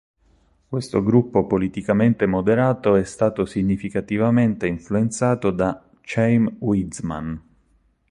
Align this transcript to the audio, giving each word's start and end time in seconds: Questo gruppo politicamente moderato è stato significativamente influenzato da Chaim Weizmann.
Questo 0.67 1.03
gruppo 1.03 1.45
politicamente 1.45 2.25
moderato 2.25 2.95
è 2.95 3.03
stato 3.03 3.45
significativamente 3.45 4.65
influenzato 4.65 5.51
da 5.51 5.79
Chaim 6.01 6.55
Weizmann. 6.57 7.35